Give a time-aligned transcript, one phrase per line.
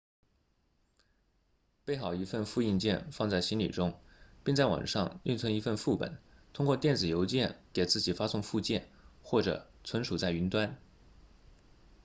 [1.85, 4.01] 备好一份复印件放在行李中
[4.43, 6.17] 并在网上另存一份副本
[6.53, 8.89] 通过电子邮件给自己发送附件
[9.21, 10.75] 或者存储在云端